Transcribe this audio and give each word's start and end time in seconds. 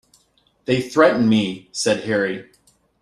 "They 0.65 0.81
threaten 0.81 1.29
me," 1.29 1.69
said 1.71 2.05
Harry. 2.05 2.49